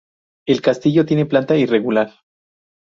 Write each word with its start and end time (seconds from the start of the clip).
El 0.47 0.63
castillo 0.63 1.05
tiene 1.05 1.27
planta 1.27 1.55
irregular. 1.55 2.11